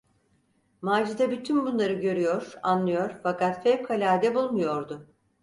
Macide 0.81 1.31
bütün 1.31 1.65
bunları 1.65 1.93
görüyor, 1.93 2.57
anlıyor 2.63 3.15
fakat 3.23 3.63
fevkalade 3.63 4.35
bulmuyordu. 4.35 5.07